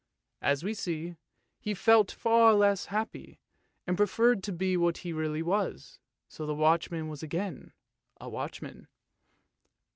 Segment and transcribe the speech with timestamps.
[0.41, 1.15] As we see,
[1.59, 3.39] he felt far less happy,
[3.85, 7.71] and pre ferred to be what he really was, so the watchman was again
[8.19, 8.87] a watchman.